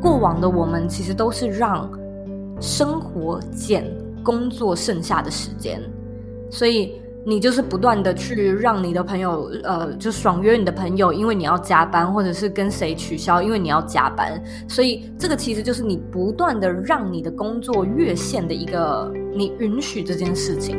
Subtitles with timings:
[0.00, 1.90] 过往的我们其实都是让
[2.60, 3.84] 生活减
[4.22, 5.80] 工作剩下的时间，
[6.50, 7.00] 所以。
[7.28, 14.40] 你就是不断的去让你的朋友，呃，就爽约你的朋友，因为你要加班，或者是跟谁取消，因为你要加班。
[14.68, 20.78] 所以这个其实就是你不断的让你的工作越线的一个，你允许这件事情。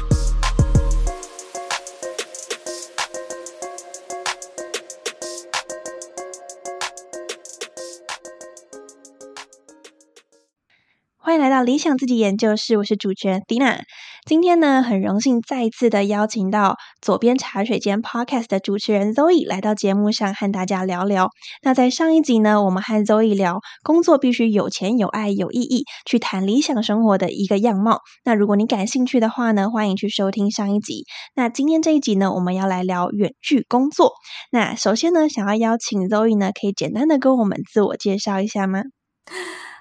[11.63, 13.81] 理想自己研究室，我是主持人 Dina。
[14.25, 21.29] 今天呢，很荣幸再次的邀请到左边茶水间 Podcast 的主持人 Zoe 来到节目上和大家聊聊。
[21.63, 28.01] 那在上一集呢，我们和 Zoe 聊工作必须有钱、有爱、有意义，去谈理想生活的一个样貌。
[28.23, 31.05] 那如果你感兴趣的话呢，欢迎去收听上一集。
[31.35, 34.13] 那今天这一集呢，我们要来聊远距工作。
[34.51, 38.83] 那首先呢，想要邀请 Zoe 呢，可以简单的跟我们自我介绍一下吗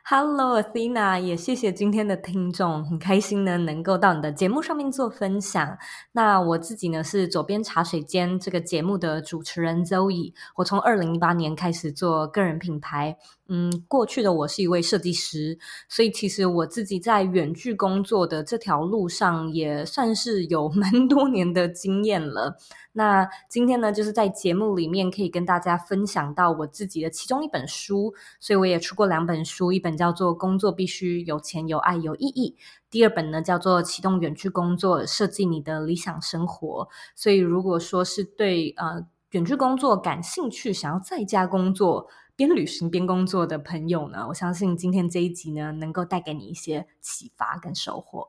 [0.05, 5.79] ？Hello Athena，也谢谢今天的听众，很开心呢能够到你的节目上面做分享。
[6.13, 13.17] 那我自己呢是左边茶水间这个节目的主持人 Zoe，我从二零一八年开始做个人品牌。
[13.53, 22.57] 嗯，过去的我是一位设计师，所以其实我自己在远距工作的这条路上也算是有 蛮多年的经验了。
[22.93, 32.55] 那今天呢，就是在节目里面可以跟大家分享到我自己的其中一本书，所以我也出过两本书，一本叫做《工作必须有钱、有爱、有意义》，
[32.89, 36.85] 第二本呢叫做《启动远距工作，设计你的理想生活》。
[37.17, 42.07] 所以如果说是对呃远距工作感兴趣，想要在家工作。
[42.41, 48.29] 边旅行边工作的朋友呢，我相信今天这一集呢，能够带给你一些启发跟收获。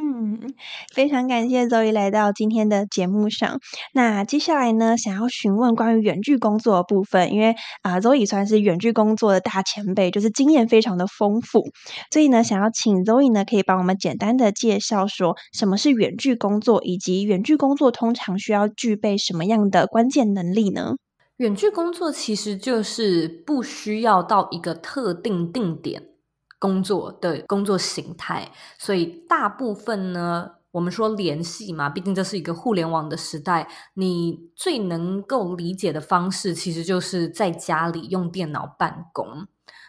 [0.00, 0.54] 嗯，
[0.94, 3.58] 非常感谢周一来到今天的节目上。
[3.92, 11.64] 那接下来呢，想要询问关于远距工作的部分，因为啊，周以算是远距工作的大前辈，就是经验非常的丰富，
[12.12, 20.94] 所以呢，想要请周以呢，可以帮我们简单的介绍说什么是远距工作，以及远距工作通常需要具备什么样的关键能力呢？
[21.40, 26.10] 远距工作其实就是不需要到一个特定定点
[26.58, 39.46] 工作的工作形态，所以大部分呢，我们说联系嘛，毕竟这是一个互联网的时代，你最能够理解的方式，其实就是在家里用电脑办公。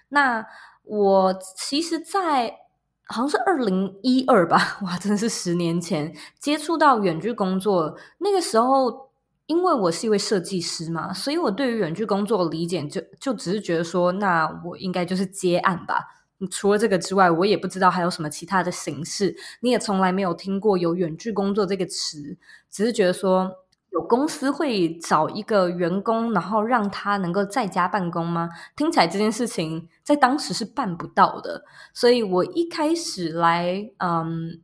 [0.07, 0.45] 那
[0.83, 2.59] 我其实，在
[3.07, 9.10] 好像是二零一二吧， 哇，真的是十年前接触到远距工作，那个时候。
[9.51, 16.07] 因为我是一位设计师嘛，所以我对于远距工作理解就就只是觉得说，那我应该就是接案吧。
[16.49, 19.35] 除了这个之外，我也不知道还有什么其他的形式。
[19.59, 22.37] 你也从来没有听过有远距工作这个词，
[22.69, 23.51] 只是觉得说
[23.91, 28.49] 有公司会找一个员工，然后让他能够在家办公吗？
[28.77, 31.65] 听起来这件事情在当时是办不到的。
[31.93, 34.61] 所以我一开始来，嗯。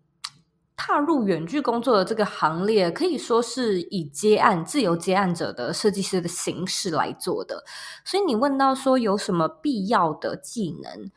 [0.79, 7.63] 踏入远距工作的这个行列，可以说是以接案、自由接案者的设计师的形式来做的。
[8.05, 11.11] 所以你问到说有什么必要的技能，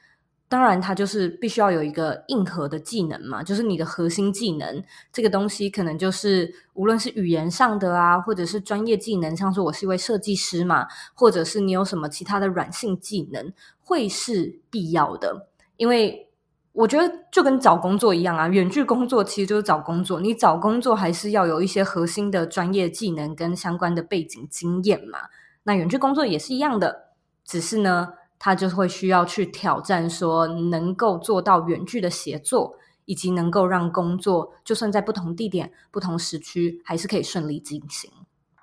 [0.48, 4.82] 当然它就是必须要有一个硬核的技能嘛，就是你的核心技能。
[5.12, 13.52] 这个东西可能就是无论是语言上的啊，或者是专业技能，像说我是一位设计师嘛，或者是你有什么其他的软性技能，
[13.84, 16.29] 会是必要的，因为。
[16.72, 20.20] 我觉得就跟找工作一样啊，远距工作其实就是找工作。
[20.20, 25.18] 你找工作还是要有一些核心的专业技能跟相关的背景经验嘛。
[25.64, 27.08] 那远距工作也是一样的，
[27.44, 38.10] 只是呢，他就会需要去挑战说能够做到远距的协作，以及能够让工作就算在不同地点、不同时区，还是可以顺利进行。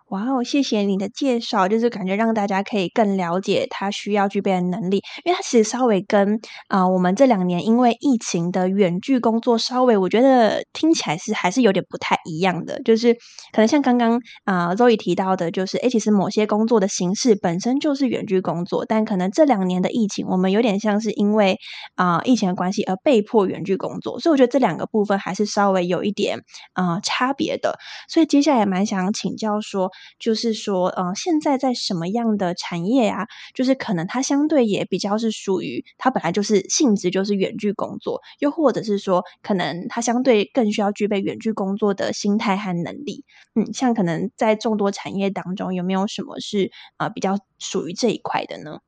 [0.10, 6.40] 哇哦，谢谢你的介绍，就是感觉让大家可以更了解他需要具备的能力，因为他其实稍微跟
[6.70, 13.14] 啊我们这两年因为疫情的远距工作稍微，我觉得听起来是还是有点不太一样的，就是
[13.52, 21.58] 可能像刚刚啊周宇提到的，就是诶其实某些工作的形式本身就是远距工作，但可能这两年的疫情，我们有点像是因为
[21.96, 26.40] 啊疫情的关系而被迫远距工作，所以我觉得这两个部分还是稍微有一点
[26.72, 27.78] 啊差别的，
[28.08, 29.92] 所以接下来蛮想请教说。
[30.20, 33.26] 就是说，嗯，现在在什么样的产业啊？
[33.54, 43.24] 就是可能它相对也比较是属于它本来就是性质就是远距工作，又或者是说，可能它相对更需要具备远距工作的心态和能力。
[43.56, 48.80] 嗯，像可能在众多产业当中，有没有什么是啊比较属于这一块的呢？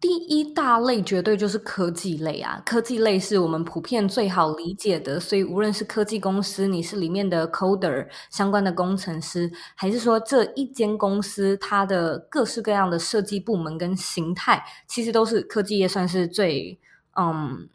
[0.00, 16.80] 第一大类绝对就是科技类啊，科技类是我们普遍最好理解的，所以无论是科技公司，你是里面的 coder 相关的工程师，还是说这一间公司它的各式各样的设计部门跟形态，其实都是科技业算是最
[17.18, 17.68] 嗯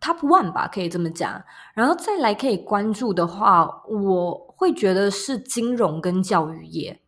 [0.00, 1.42] top one 吧，可以这么讲。
[1.74, 7.00] 然后再来可以关注的话，我会觉得是金融跟教育业，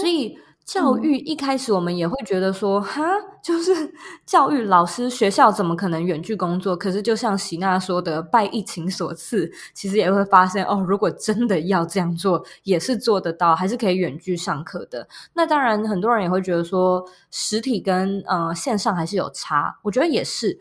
[0.00, 0.38] 所以。
[0.64, 3.02] 教育一开始我们也会觉得说，哈，
[3.42, 3.92] 就是
[4.24, 6.74] 教育老师学校怎么可能远距工作？
[6.74, 15.06] 可是就像喜娜说的，拜疫情所赐，其实也会发现哦，如果真的要这样做，也是做得到，还是可以远距上课的。
[15.34, 20.58] 那当然，很多人也会觉得说，实体跟呃线上还是有差，我觉得也是。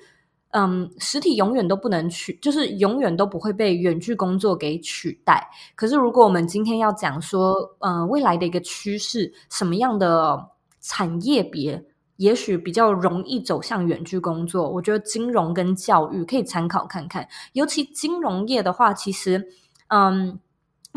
[0.53, 5.49] 嗯，实体永远都不能取，就是永远都不会被远距工作给取代。
[5.75, 11.83] 可是，如果我们今天要讲说，嗯，未来的一个趋势，什么样的产业别
[12.17, 14.69] 也许比较容易走向远距工作？
[14.69, 17.27] 我觉得金融跟教育可以参考看看。
[17.53, 19.47] 尤其金融业的话，其实，
[19.87, 20.39] 嗯，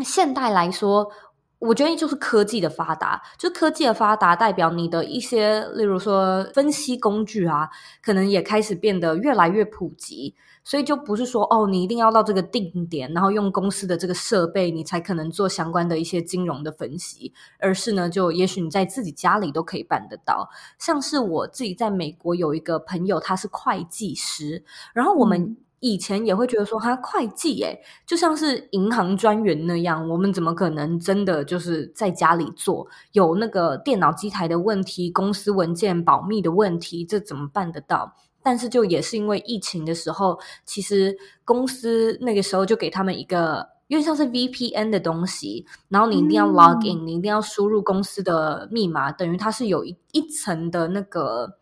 [0.03, 1.11] 现代来说。
[1.59, 7.69] 我觉得就是科技的发达，就科技的发达代表你的一些，例如说分析工具啊，
[8.01, 10.35] 可能也开始变得越来越普及。
[10.63, 20.49] 所以就不是说哦，你一定要到这个定点，然后用公司的这个设备，你才可能做相关的一些金融的分析，而是呢，就也许你在自己家里都可以办得到。
[20.77, 24.63] 像是我自己在美国有一个朋友，他是会计师，
[24.93, 25.57] 然后我们。
[25.79, 32.87] 以前也会觉得说，他会计诶就像是银行专员那样，我们怎么可能真的就是在家里做？
[33.11, 38.15] 有那个电脑机台的问题，公司文件保密的问题，这怎么办得到？
[38.41, 41.15] 但是就也是因为疫情的时候，其实
[41.45, 51.59] 公司那个时候就给他们一个，因为像是 VPN 的东西，然后你一定要 log in，你一定要输入公司的密码，等于它是有一一层的那个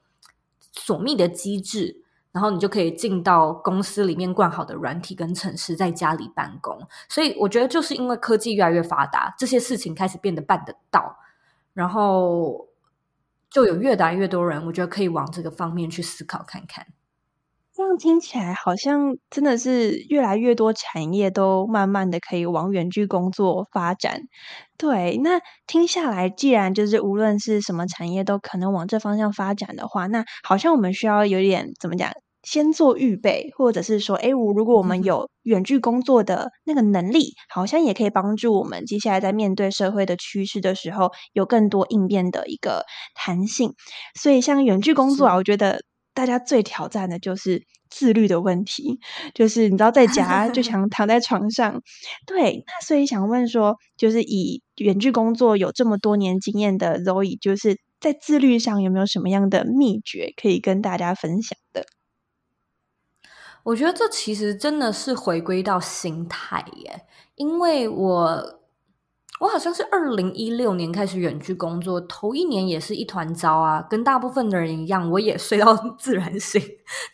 [0.71, 2.04] 锁密的机制。
[2.35, 6.77] 然后你就可以进到公司里面灌好的软体跟城市，在家里办公。
[7.07, 11.15] 所以我觉得就是因为科技越来越发达，这些事情开始变得办得到，
[11.73, 12.67] 然后
[13.49, 16.87] 就有越来越多人，我觉得可以往这个方面去思考看看。
[17.73, 24.21] 这样听起来好像真的是越来越多产业都慢慢的可以往远距工作发展。
[24.77, 32.11] 对，那听下来，既然就是无论是什么产业都可能往这方向发展的话，那好像我们需要有点怎么讲？
[32.45, 43.73] 先做预备，或者是说，哎，我如果我们有远距工作的那个能力，好像也可以帮助我们接下来在面对社会的趋势的时候，有更多应变的一个弹性。
[44.19, 45.81] 所以，像远距工作啊，我觉得
[46.13, 48.99] 大家最挑战的就是自律的问题，
[49.33, 51.81] 就是你知道在家就想 躺在床上。
[52.27, 61.85] 对，那所以想问说，就是以远距工作有这么多年经验的 Zoe，就是在自律上有没有什么样的秘诀可以跟大家分享的？
[63.65, 67.01] 我觉得这其实真的是回归到心态耶，
[67.33, 68.59] 因为我
[69.39, 76.61] 我好像是二零一六年开始远距工作，头一年也是一团糟啊，跟大部分的人一样，我也睡到 自然醒，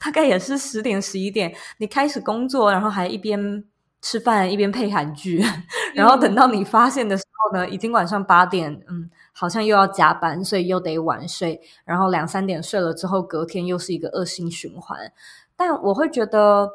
[0.03, 3.63] 大概也是十点十一点，你开始工作，然后还一边
[4.01, 5.41] 吃饭一边配韩剧，
[5.95, 14.99] 然后等到你发现的时候呢，已经晚上八点，嗯，好像又要加班，所以又得晚睡，然后两三点睡了之后，隔天又是一个恶性循环。
[15.63, 16.71] 但我会觉得，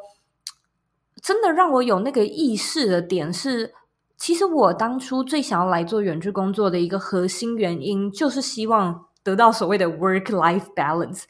[1.21, 3.75] 真的让我有那个意识的点是，
[4.17, 11.25] 其实我当初最想要来做远距工作的一个核心原因，就是希望得到所谓的 work life balance。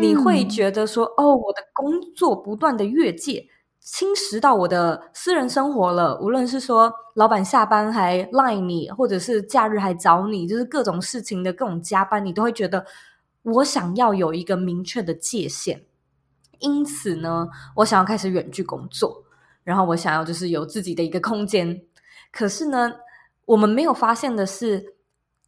[0.00, 3.48] 你会觉得说，哦，我的工作不断的越界，
[3.80, 6.18] 侵蚀到我的私人生活了。
[6.22, 12.86] 无论是说老板下班还赖你，或者是假日还找你，就是各种事情的各种加班，你都会觉得，
[13.42, 15.84] 我想要有一个明确的界限。
[16.60, 19.24] 因此呢，我想要开始远距工作，
[19.62, 21.82] 然后我想要就是有自己的一个空间。
[22.30, 22.92] 可是呢，
[23.46, 24.94] 我们没有发现的是，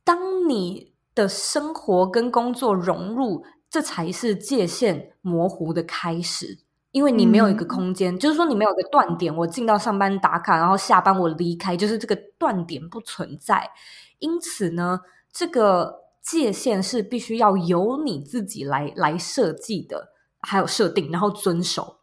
[0.04, 6.58] 当你的生活跟工作融入，这才是界限模糊的开始。
[6.92, 13.70] 因为你没有一个空间，就是说你没有一个断点，我进到上班打卡，然后下班我离开，就是这个断点不存在。
[14.18, 20.14] 因此呢，这个界限是必须要由你自己来来设计的，
[20.46, 21.96] 还有设定，然后遵守。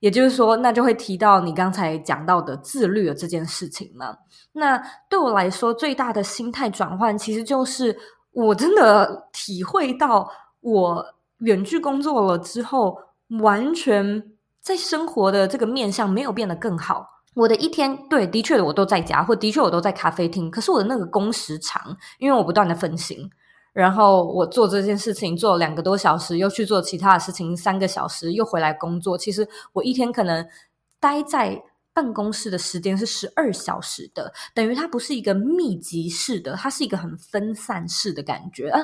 [0.00, 4.16] 也就是说，那就会提到你刚才讲到的自律的这件事情嘛。
[4.52, 7.96] 那对我来说，最大的心态转换，其实就是
[8.32, 10.28] 我真的体会到，
[10.60, 11.06] 我
[11.38, 12.98] 远距工作了之后，
[13.40, 14.30] 完全。
[14.64, 17.06] 在生活的这个面向没有变得更好。
[17.34, 20.50] 我的一天，对，的确，我都在家，或的确我都在咖啡厅。
[20.50, 23.28] 可是我的那个工时长，因为我不断的分心，
[23.74, 29.18] 然后我做这件事情做两个多小时，又去做其他的事情三个小时，又回来工作。
[29.18, 30.46] 其实我一天可能
[30.98, 31.62] 待在
[31.92, 38.80] 办公室的时间是十二小时的，等于它不是一个密集式的，它是一个很分散式的感觉啊。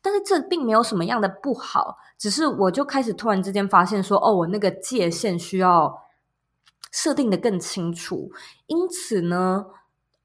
[0.00, 6.02] 但是这并没有什么样的不好，只是我就开始突然之间发现说，哦，我那个界限需要
[6.90, 8.30] 设定的更清楚。
[8.66, 9.66] 因此呢，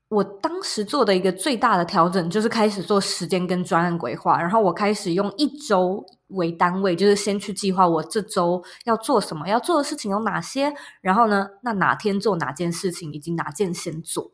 [0.10, 14.32] 我当时做的一个最大的调整就是开始做时间跟专案规划，然后我开始用一周为单位，就是先去计划我这周要做什么，要做的事情有哪些，然后呢，那哪天做哪件事情，以及哪件先做。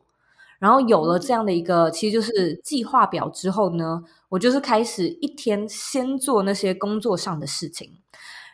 [0.60, 7.98] 然后有了这样的一个，其实就是计划表之后呢，我就是开始一天先做那些工作上的事情。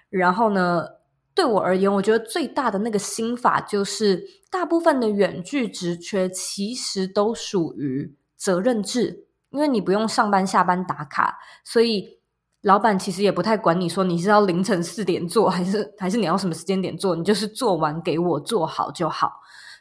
[0.09, 0.87] 然后呢，
[1.35, 12.19] 对我而言，我觉得最大的那个心法就是，大部分的远距职缺其实都属于责任制，因为你不用上班下班打卡，所以
[12.63, 19.33] 老板其实也不太管你说你是要凌晨四点做，还是还是你要什么时间点做，你就是做完给我做好就好，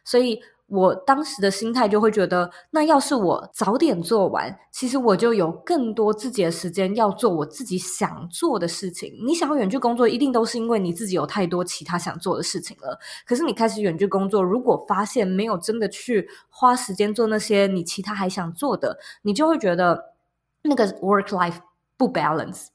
[0.03, 0.39] 所以。
[0.69, 9.13] 我当时的心态就会觉得，那要是我早点做完，其实我就有更多自己的时间要做我自己想做的事情。
[9.25, 12.99] 你想要远距工作，一定都是因为你自己有太多其他想做的事情了。
[13.25, 20.13] 可是你开始远距工作，如果发现没有真的去花时间做那些你其他还想做的，你就会觉得
[20.61, 21.57] 那个 work life
[21.97, 22.67] 不 balance。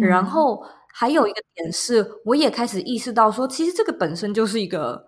[0.00, 5.07] 然后还有一个点是，我也开始意识到说，其实这个本身就是一个。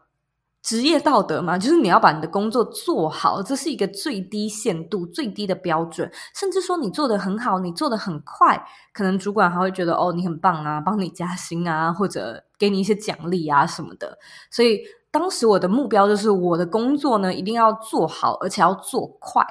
[0.62, 6.10] 职业道德嘛，就是你要把你的工作做好，这是一个最低限度、最低的标准。
[6.34, 8.62] 甚至说你做的很好，你做的很快，
[8.92, 14.18] 可能主管还会觉得哦，你很棒啊，帮你加薪啊，或者给你一些奖励啊什么的。
[14.50, 19.44] 所以当时我的目标就是，我的工作呢一定要做好，而且要做快。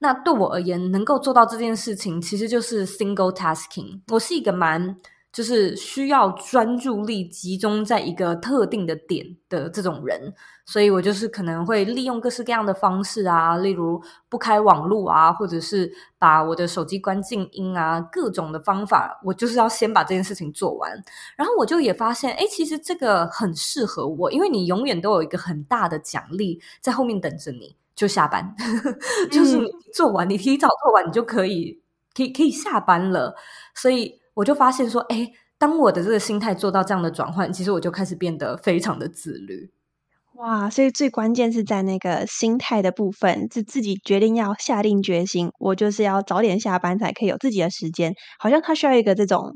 [0.00, 4.00] 那对我而言，能够做到这件事情，其实就是 single tasking。
[4.08, 4.96] 我是一个蛮。
[5.32, 10.34] 就是需要专注力集中在一个特定的点的这种人，
[10.66, 20.90] 所以我就是可能会利用各式各样的方式啊，例如不开网络啊，或者是把我的手机关静音啊，各种的方法，我就是要先把这件事情做完。
[21.36, 28.52] 然后我就也发现，哎，其实这个很适合我，因为你永远都有一个很大的奖励在后面等着你，就下班，
[29.30, 31.80] 就是你做完，你提早做完，你就可以，
[32.16, 33.36] 可以可以下班了，
[33.76, 34.19] 所以。
[34.34, 39.70] 我就发现说，哎，当我的这个心态做到这样的转换，其实我就开始变得非常的自律。
[40.36, 48.14] 哇，所以最关键是在那个心态的部分，是自己决定要下定决心，我就是要早点下班才可以有自己的时间。
[48.38, 49.52] 好像他需要一个这种。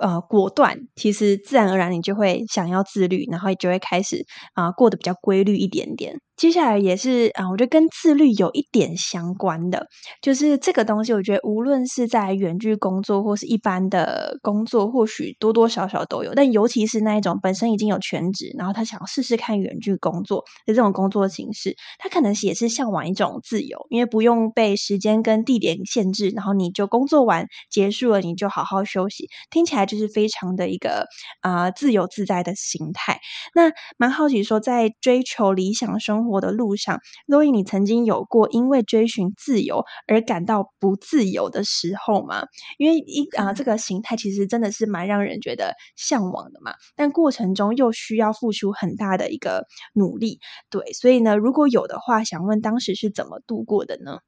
[0.00, 4.24] 呃，果断，其实自然而然你就会想要自律，然后就会开始
[4.54, 6.16] 啊过得比较规律一点点。
[6.42, 9.86] 接下来也是啊，我觉得跟自律有一点相关的，
[10.20, 16.34] 就是这个东西，我觉得无论是在远距工作或是一般的工作，或许多多少少都有。
[16.34, 29.28] 但尤其是那一种本身已经有全职，然后他想试试看远距工作的这种工作形式，他可能也是向往一种自由，因为不用被时间跟地点限制，然后你就工作完结束了，你就好好休息。
[29.48, 29.86] 听起来。
[29.92, 31.06] 就是非常的一个
[31.42, 33.20] 啊自由自在的心态。
[33.54, 42.44] 那蛮好奇说，在追求理想生活的路上，洛伊，你曾经有过因为追寻自由而感到不自由的时候吗？
[42.78, 50.38] 因为一啊这个形态其实真的是蛮让人觉得向往的嘛，但过程中又需要付出很大的一个努力。
[50.70, 54.18] 对，所以呢，如果有的话，想问当时是怎么度过的呢？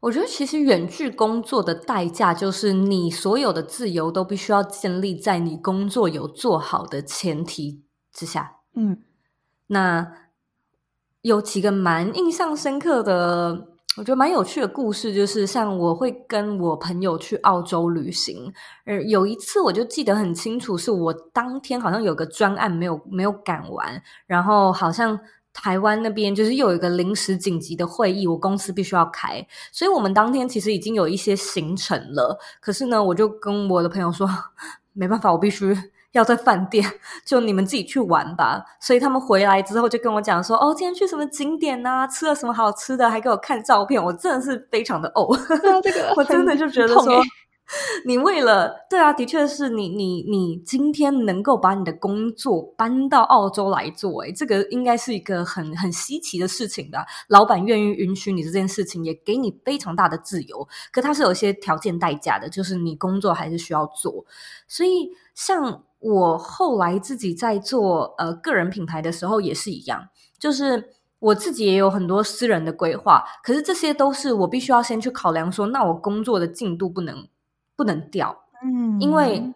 [0.00, 8.56] 我觉得其实远距工作的代价就是你所有的自由都必须要建立在你工作有做好的前提之下。
[8.74, 9.02] 嗯，
[9.68, 10.25] 那
[11.26, 13.66] 有几个蛮印象深刻的，
[13.96, 18.52] 我觉得蛮有趣的故事，就是像我会跟我朋友去澳洲旅行，
[18.84, 25.18] 呃，有一次我就记得很清楚，是我当天好像有个专案没有没有赶完，然后好像。
[25.58, 29.42] 台湾那边就是又有一个临时紧急的会议，我公司必须要开，
[29.72, 32.38] 所以我们当天其实已经有一些行程了。
[32.60, 34.28] 可是呢，我就跟我的朋友说，
[34.92, 35.74] 没办法，我必须
[36.16, 36.84] 要在饭店，
[37.24, 38.64] 就你们自己去玩吧。
[38.80, 45.28] 所以他们回来之后就跟我讲说，哦，今天去什么景点呐，吃了什么好吃的，还给我看照片，我真的是非常的哦，
[45.82, 47.22] 这个我真的就觉得说。
[48.04, 57.04] 你为了对啊，的确是你你你今天能够把你的工作搬到澳洲来做，诶这个应该是一个很很稀奇的事情吧？
[57.26, 64.24] 老板愿意允许你这件事情，也给你非常大的自由，可它是有一些条件代价的，就是你工作还是需要做。
[64.68, 70.08] 所以，像我后来自己在做呃个人品牌的时候也是一样，
[70.38, 77.26] 就是我自己也有很多私人的规划，可是这些都是我必须要先去考量，说那我工作的进度不能。
[77.78, 78.34] 不能掉，
[78.64, 79.52] 嗯，因为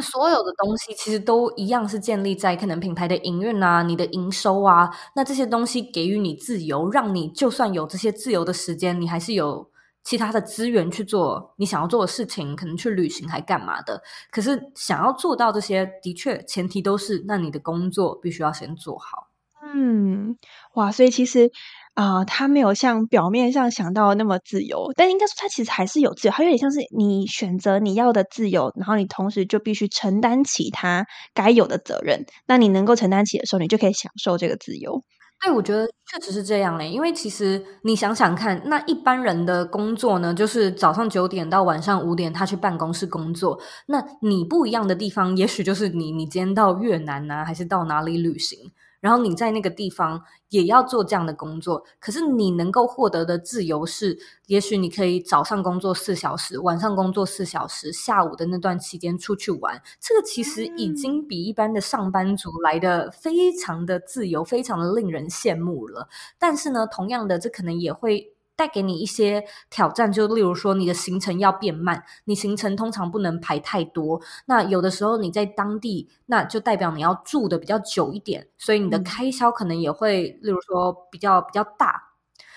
[0.00, 9.68] 所有的东西其实都一样，是建立在可能品牌的营运啊、你的营收啊，那这些东西给予你自由，让你就算有这些自由的时间，你还是有
[10.04, 14.02] 其他的资源去做你想要做的事情，可能去旅行还干嘛的。
[14.30, 19.28] 可是想要做到这些，的确前提都是，那你的工作必须要先做好。
[19.62, 20.36] 嗯，
[20.74, 21.50] 哇，所以其实。
[21.94, 32.24] 啊，他没有像表面上想到那么自由，但应该说他其实还是有自由，他有点像是你选择你要的自由，然后你同时就必须承担起他该有的责任。
[32.46, 35.02] 那你能够承担起的时候，你就可以享受这个自由。
[35.40, 36.90] 对，我觉得确实是这样嘞。
[36.90, 43.58] 因为其实你想想看，那一般人的工作呢，就是早上九点到晚上五点，他去办公室工作。
[43.86, 48.72] 那你不一样的地方，也许就是你，你今天到越南呢，还是到哪里旅行？
[49.00, 59.80] 然后你在那个地方也要做这样的工作，可是你能够获得的自由是，也许你可以早上工作四小时，晚上工作四小时，下午的那段期间出去玩。
[60.00, 66.08] 这个其实已经比一般的上班族来的非常的自由，非常的令人羡慕了。
[66.38, 68.32] 但是呢，同样的，这可能也会。
[68.58, 74.20] 带给你一些挑战，就例如说你的行程要变慢，你行程通常不能排太多。
[74.46, 82.02] 那有的时候你在当地，那就代表你要住的比较久一点，所以你的开销可能也会，例如说比较比较大。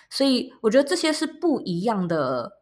[0.09, 2.61] 所以我觉得这些是不一样的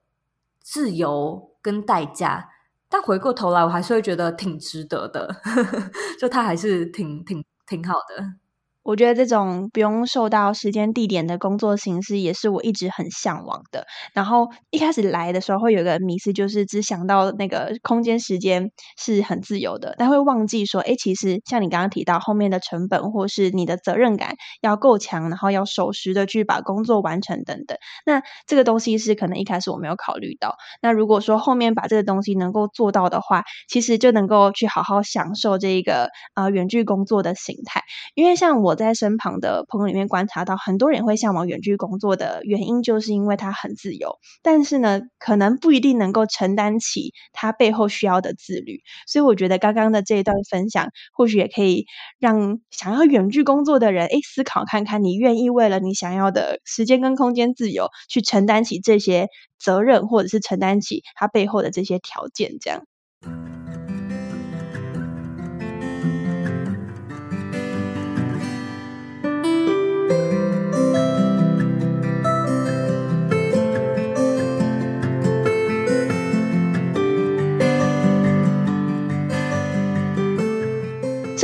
[0.62, 2.50] 自由跟代价，
[2.90, 5.34] 但回过头来，我还是会觉得挺值得的，
[6.20, 8.49] 就它还是挺挺挺好的。
[8.82, 13.86] 我觉得这种不用受到时间地点的工作形式，也是我一直很向往的。
[14.14, 27.78] 然后一开始来的时候，会有个迷思，就是只想到那个空间时间是很自由的，但会忘记说，哎，其实像你刚刚提到后面的成本，或是你的责任感要够强，然后要守时的去把工作完成等等。
[28.06, 30.56] 那这个东西是可能一开始我没有考虑到。
[30.82, 37.84] 那如果说后面把这个东西能够做到的话，其实就能够去好好享受这一个呃远距工作的形态。
[38.16, 38.69] 因为像我。
[38.70, 48.82] 我在身旁的朋友里面观察到，很多人会向往远距工作的原因，就是因为他很自由，但是呢，可能不一定能够承担起他背后需要的自律。
[49.08, 51.88] 所以，我觉得刚刚的这一段分享，或许也可以
[52.20, 62.84] 让想要远距工作的人，诶思考看看，你愿意为了你想要的时间跟空间自由，去承担起这些责任，或者是承担起他背后的这些条件，这样。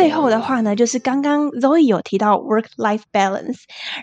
[0.05, 3.57] 最后的话呢，就是刚刚 Zoe 有提到 work life balance，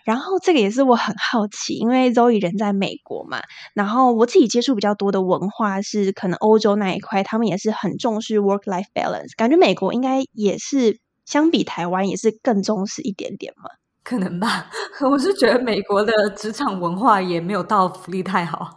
[0.04, 3.40] 然后这个也是我很好奇，因为 Zoe 人在美国嘛，
[3.72, 13.70] 然后我自己接触比较多的文化是可能欧洲那一块，他们也是很重视 work life balance，感觉美国应该也是相比台湾也是更重视一点点嘛，
[14.02, 14.68] 可能吧，
[15.08, 18.74] 我是觉得美国的职场文化也没有到福利太好。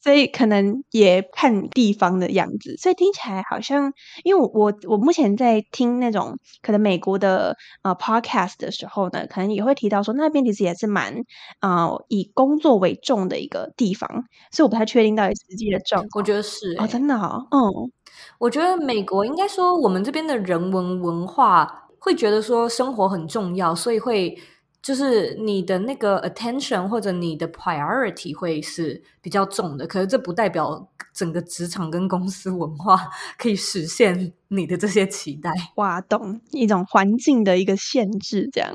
[0.00, 3.92] 所以可能也看地方的样子，所以听起来好像，
[4.24, 11.14] 因为我我我目前在听那种可能美国的呃 podcast 的时候呢，可能也会提到说那边其实也是蛮
[11.60, 14.08] 啊以工作为重的一个地方，
[14.52, 16.20] 所以我不太确定到底实际的状况。
[16.20, 17.92] 我觉得是哦，真的哦，嗯，
[18.38, 24.38] 我觉得美国应该说我们这边的人文文化会觉得说生活很重要，所以会。
[24.82, 32.96] 就是你的那个 attention 或者你的 priority 会是比较重的，可是这不代表整个职场跟公司文化
[33.36, 35.52] 可以实现你的这些期待。
[35.76, 38.74] 哇，懂一种环境的一个限制，这样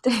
[0.00, 0.12] 对。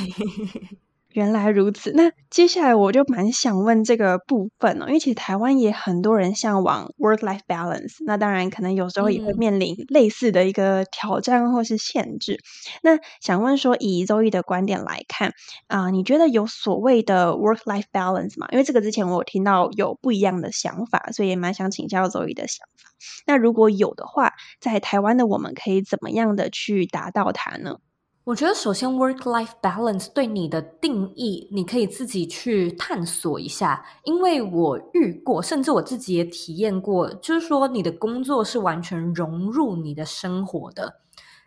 [1.14, 12.38] 原来如此，那接下来我就蛮想问这个部分哦，因为其实台湾也很多人向往 work-life balance，那当然可能有时候也会面临类似的一个挑战或是限制。
[12.82, 15.32] 那想问说，以周易的观点来看
[15.66, 18.48] 啊，你觉得有所谓的 work-life balance 吗？
[18.50, 22.90] 因为这个之前我有听到有不一样的想法，所以也蛮想请教周易的想法。
[23.26, 27.76] 那如果有的话，在台湾的我们可以怎么样的去达到它呢？
[28.24, 33.84] 我觉得首先，work-life balance 对你的定义，你可以自己去探索一下。
[34.04, 41.00] 因为我遇过，甚至我自己也体验过，就是说你的工作是完全融入你的生活的。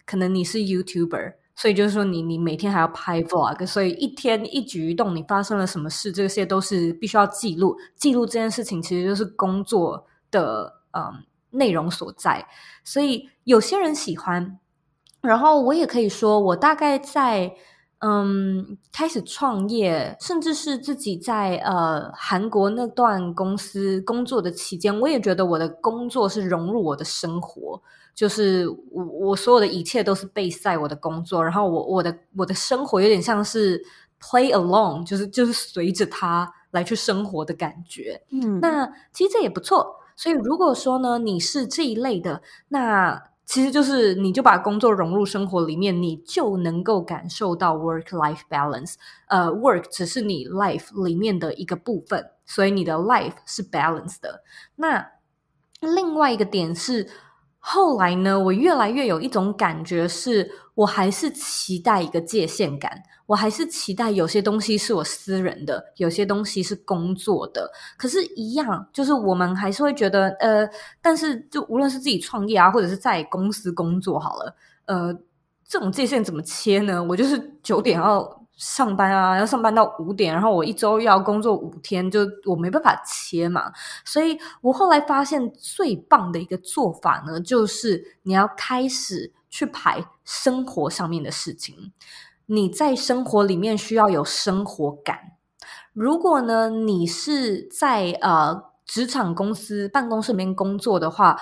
[0.05, 7.77] 可能你是 YouTuber，所以就是说你你每天还要拍 vlog，所以一天一举一动，你发生了什么事，这些都是必须要记录。
[7.95, 12.45] 记录这件事情，其实就是工作的嗯内容所在。
[12.83, 14.59] 所以有些人喜欢。
[15.25, 17.51] 然后我也可以说，我大概在
[17.99, 27.81] 嗯开始创业，甚至是自己在呃韩国那段公司工作的期间，我也觉得我的工作是融入我的生活，
[28.13, 33.83] 就是我我所有的一切都是备赛我的工作，然后我我的我的生活有点像是
[34.21, 38.21] play along，就是就是随着他来去生活的感觉。
[38.29, 39.95] 嗯，那其实这也不错。
[40.15, 43.29] 所以如果说呢，你是这一类的，那。
[43.45, 48.95] 其实就是，你就把工作融入生活里面，你就能够感受到 work-life balance。
[49.27, 54.43] 呃，work 只是你 life 里面的一个部分，所以你的 life 是 balance 的。
[54.75, 55.11] 那
[55.79, 57.07] 另外一个点是。
[57.67, 67.71] 后来呢，我越来越有一种感觉，是我还是期待一个界限感，我还是期待有些东西是我私人的，有些东西是工作的。
[67.97, 70.69] 可是，一样就是我们还是会觉得，呃，
[71.01, 75.11] 但是就无论是自己创业啊，或者是在公司工作好了，呃，
[75.67, 77.03] 这种界限怎么切呢？
[77.03, 78.44] 我就是九点要。
[78.55, 83.71] 上班啊，要上班到五点，然后我一周要工作五天，就我没办法切嘛。
[84.05, 91.91] 所以我后来发现最棒的一个做法呢，就是你要开始去排生活上面的事情。
[92.45, 95.33] 你在生活里面需要有生活感。
[95.93, 101.37] 如果呢，你是在呃职场公司办公室里面工作的话。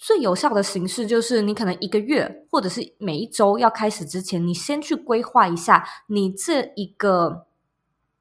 [0.00, 7.46] 最有效的形式就是，你可能一个月或者是每一周要开始之前，你先去规划一下，你这一个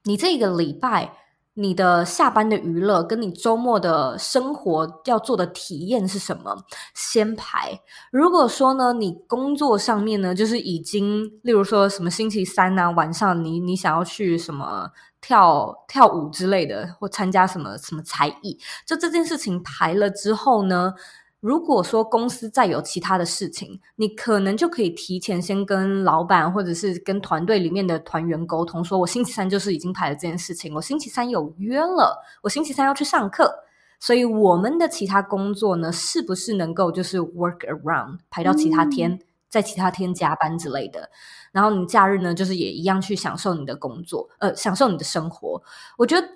[0.03, 1.13] 你这一个礼拜
[1.53, 7.79] 你的下班的娱乐跟你周末的生活要做的体验是什么，先排。
[8.11, 14.89] 如果说呢，你工作上面呢，就是已经，例如说什么星期三呢晚上，你你想要去什么
[15.21, 20.95] 跳跳舞之类的，或参加什么什么才艺，就这件事情排了之后呢？
[21.39, 33.53] 如果说公司再有其他的事情，你可能就可以提前先跟老板或者是跟团队里面的团员沟通，说我星期三就是已经排了这件事情，我星期三有约了，我星期三要去上课，
[33.99, 41.11] 所以我们的其他工作呢，是不是能够就是 work around 排到其他天，在其他天加班之类的？
[41.51, 45.61] 然后你假日呢，就是也一样去享受你的工作，呃，享受你的生活。
[45.99, 46.27] 我觉得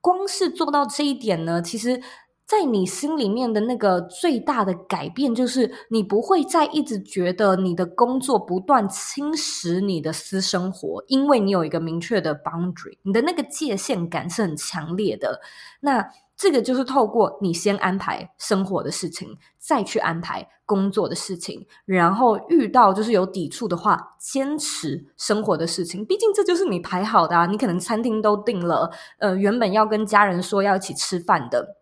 [0.00, 2.02] 光是做到这一点呢，其实。
[2.50, 15.40] 在你心里面的那个最大的改变，就是你不会再一直觉得你的工作不断侵蚀你的私生活，因为你有一个明确的 boundary，你的那个界限感是很强烈的。
[15.78, 16.04] 那
[16.36, 26.04] 这个就是透过你先安排生活的事情，再去安排工作的事情，然后遇到就是有抵触的话，坚持生活的事情。
[26.04, 31.76] 毕竟这就是你排好的啊，你可能餐厅都订了，呃，原本要跟家人说要一起吃饭的。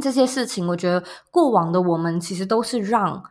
[0.00, 3.22] 这些事情，我觉得过往的我们其实都是让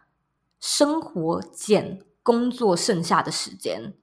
[0.60, 3.93] 生活减工作剩下的时间，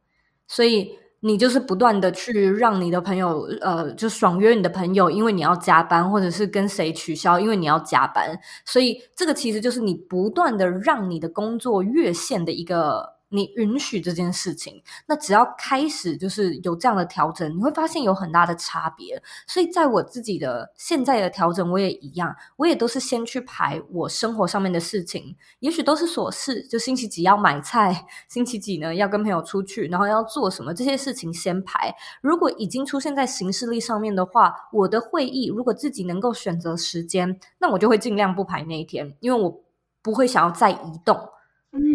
[0.46, 13.13] 所以你就是不断的去让你的朋友，呃，就爽约你的朋友，因为你要加班，或者是跟谁取消，因为你要加班，所以这个其实就是你不断的让你的工作越线的一个。
[13.34, 19.20] 你允许这件事情，那只要开始就是有这样的调整，你会发现有很大的差别。
[19.48, 31.92] 所以在我自己的现在的调整，我也一样，我也都是先去排我生活上面的事情，也许都是琐事，就星期几要买菜，星期几呢要跟朋友出去，然后要做什么这些事情先排。
[32.22, 39.60] 如果已经出现在行事历上面的话，我的会议如果自己能够选择时间，那我就会尽量不排那一天，因为我
[40.00, 41.33] 不会想要再移动。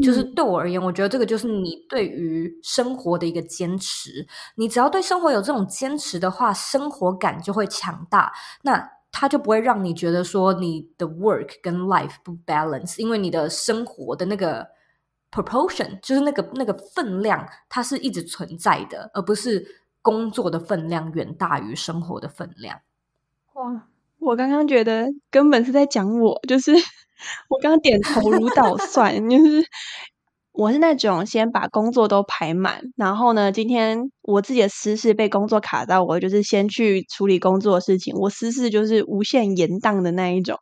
[0.02, 4.28] 就是对我而言，我觉得这个就是你对于生活的一个坚持。
[4.56, 8.32] 你只要对生活有这种坚持的话，生活感就会强大。
[8.64, 14.68] 那它就不会让你觉得说你的 work 跟 life 不 balance，因为你的生活的那个
[15.32, 19.66] proportion 就是那个那个分量，它是一直存在的，而不是
[20.02, 22.80] 工作的分量远大于生活的分量。
[23.54, 23.88] 哇，
[24.20, 26.72] 我刚刚觉得根本是在讲我，就是
[27.50, 29.64] 我刚刚点头如捣蒜，就是
[30.52, 40.58] 我是那种先把工作都排满，然后呢，今天我自己的私事被工作卡到，我就是先去处理工作的事情，我私事就是无限延宕的那一种。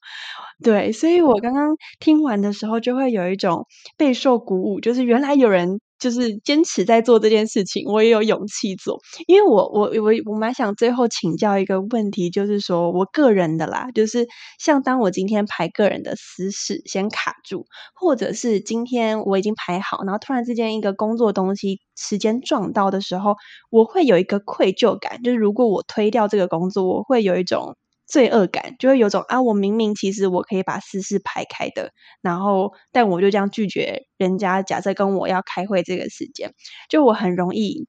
[0.64, 3.66] 对，所以我刚刚听完的时候，就会有一种
[3.98, 5.80] 备受鼓舞，就是原来有人。
[6.00, 14.28] 就是坚持在做这件事情，我也有勇气做，因为我我我我蛮想最后请教一个问题，就是说我个人的啦，就是
[14.60, 23.36] 像当我今天排个人的私事先卡住，或者是今天我已经排好，然后突然之间一个工作东西时间撞到的时候，
[23.70, 27.76] 我会有一个愧疚感，就是如果我推掉这个工作，我会有一种。
[28.08, 31.92] 罪恶感就会有种啊，我明明其实我可以把私事排开的，
[32.22, 34.62] 然后但我就这样拒绝人家。
[34.64, 36.54] 假设跟我要开会这个时间，
[36.90, 37.88] 就我很容易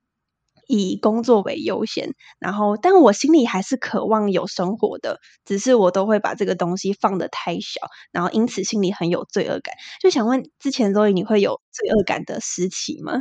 [0.68, 7.80] 以工作为优先，然后但我心里还是渴望有生活的，只是我都会把这个东西放的太小，
[8.12, 9.74] 然后因此心里很有罪恶感。
[10.00, 13.14] 就想问，之前周以你会有罪恶感的时期吗？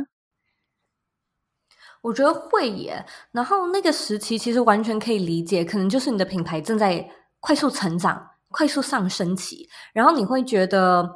[2.02, 7.08] 我觉得会耶，然后那个时期其实完全可以理解，可能就是你的品牌正在
[7.40, 11.08] 快速成长、快速上升期，然后你会觉得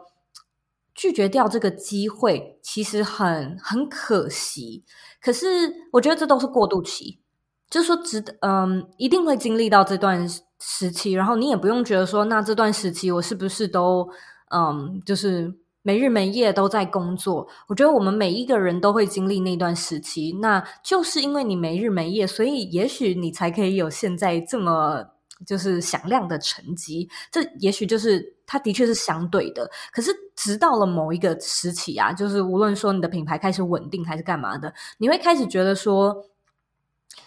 [0.95, 4.85] 拒绝掉这个机会其实很很可惜。
[5.21, 5.47] 可是
[5.93, 7.21] 我觉得这都是过渡期，
[7.71, 10.29] 就是说值得，嗯，一定会经历到这段
[10.61, 14.09] 时期，然后你也不用觉得说，那这段时期我是不是都，
[14.51, 15.62] 嗯，就是。
[15.85, 20.33] 没日没夜都在工作，我觉得我们每一个人都会经历那段时期。
[20.41, 25.05] 那就是因为你没日没夜，所以也许你才可以有现在这么
[25.45, 27.09] 就是响亮的成绩。
[27.33, 29.69] 这也许就是它的确是相对的。
[29.93, 36.27] 可是直到了某一个时期啊，就是无论说你的品牌开始稳定还是干嘛的，你会开始觉得说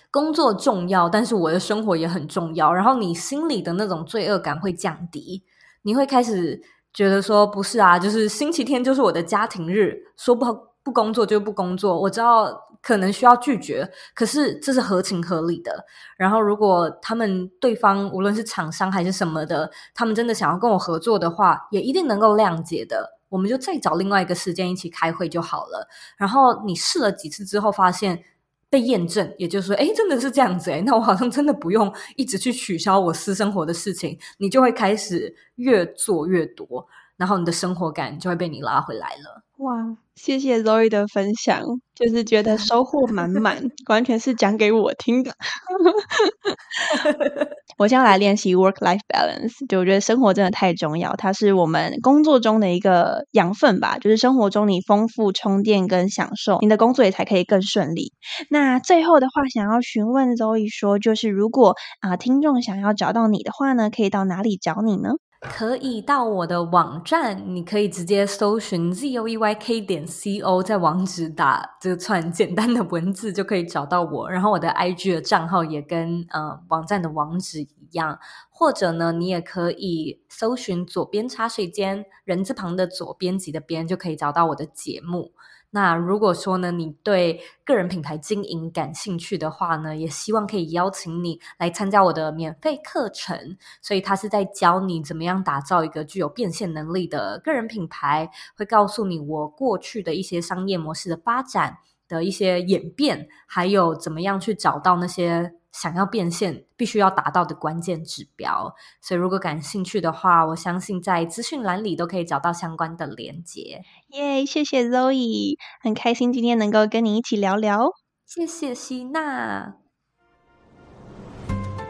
[0.09, 2.73] 工作重要，但是我的生活也很重要。
[2.73, 5.43] 然后你心里的那种罪恶感会降低，
[5.81, 6.61] 你会开始。
[6.95, 10.45] 觉得说不是啊，就是星期天就是我的家庭日，说不
[10.81, 11.99] 不工作就不工作。
[11.99, 15.85] 我知道可能需要拒绝，可是这是合情合理的。
[16.15, 23.17] 然后如果他们对方无论是厂商还是什么的，他们真的想要跟我合作的话，也一定能够谅解的。
[23.27, 25.87] 我们就再找另外一个时间一起开会就好了。
[26.17, 28.23] 然后你试了几次之后，发现。
[28.69, 39.43] 被验证，也就是说，哎，真的是这样子哎，那我好像真的不用一直去取消我私生活的事情，你就会开始越做越多，然后你的生活感就会被你拉回来了。
[39.57, 45.33] 哇，谢谢 Zoe 的分享，就是觉得收获满满， 完全是讲给我听的。
[47.77, 53.97] 我将来练习 work life balance，就我觉得生活真的太重要，它是我们工作中的一个养分吧。
[53.99, 58.13] 就是生活中你丰富充电跟享受，你的工作也才可以更顺利。
[58.49, 65.09] 那最后的话，想要询问周易说，就是如果啊听众想要找到你的话呢，可以到哪里找你呢？
[65.41, 74.31] 可以到我的网站，你可以直接搜寻 z o e y k 点 c o，在网址打这串简单的文字就可以找到我。
[74.31, 78.17] 然后我的 i g 的账号也跟呃网站的网址一样，
[78.49, 85.33] 或者呢，你也可以搜寻左边茶水间人字旁的左编辑的边，就可以找到我的节目。
[85.75, 93.57] 那如果说呢，你对个人品牌经营感兴趣的话呢，也希望可以邀请你来参加我的免费课程。
[93.81, 105.55] 所以他是在教你怎么样打造一个具有变现能力的个人品牌，会告诉你我过去的一些商业模式的发展的一些演变，还有怎么样去找到那些。
[105.77, 108.73] 想要变现，必须要达到的关键指标。
[109.01, 113.81] 所以，如果感兴趣的话，我相信在资讯栏里都可以找到相关的连接。
[114.11, 117.89] 耶，谢谢 Zoe，很开心今天能够跟你一起聊聊。
[118.25, 119.75] 谢谢希娜。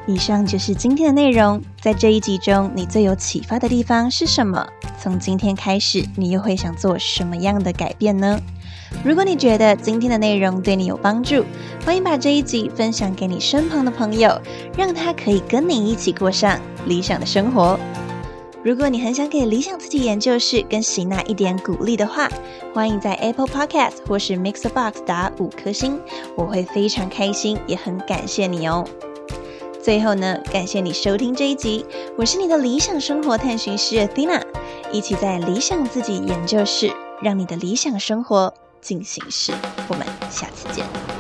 [0.08, 1.62] 以上就是今天的内容。
[1.82, 4.68] 在这一集中，你最有启发的地方是什么？
[5.00, 8.40] 从今天开始，你又会想做什么样的改变呢？
[9.04, 11.46] 如果你觉得今天的内容对你有帮助，
[11.86, 14.40] 欢迎把这一集分享给你身旁的朋友，
[14.76, 17.80] 让他可以跟你一起过上理想的生活。
[18.64, 22.28] 如果你很想给理想自己研究室跟喜娜一点鼓励的话，
[22.74, 26.00] 欢迎在 Apple Podcast 或是 Mixbox 打五颗星，
[26.36, 28.84] 我会非常开心，也很感谢你哦。
[29.84, 31.86] 最后呢，感谢你收听这一集，
[32.18, 34.42] 我是你的理想生活探寻师 Athena，
[34.92, 38.52] 一起在理想自己研究室，让你的理想生活。
[38.86, 39.52] 进行式，
[39.88, 41.15] 我们下次见。